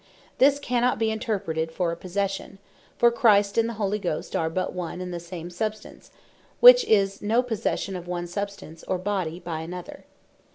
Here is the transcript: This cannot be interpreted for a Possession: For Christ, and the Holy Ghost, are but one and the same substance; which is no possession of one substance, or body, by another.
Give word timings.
This 0.39 0.57
cannot 0.57 0.97
be 0.97 1.11
interpreted 1.11 1.71
for 1.71 1.91
a 1.91 1.95
Possession: 1.95 2.57
For 2.97 3.11
Christ, 3.11 3.55
and 3.55 3.69
the 3.69 3.73
Holy 3.75 3.99
Ghost, 3.99 4.35
are 4.35 4.49
but 4.49 4.73
one 4.73 4.99
and 4.99 5.13
the 5.13 5.19
same 5.19 5.51
substance; 5.51 6.09
which 6.59 6.83
is 6.85 7.21
no 7.21 7.43
possession 7.43 7.95
of 7.95 8.07
one 8.07 8.25
substance, 8.25 8.83
or 8.87 8.97
body, 8.97 9.39
by 9.39 9.59
another. 9.59 10.05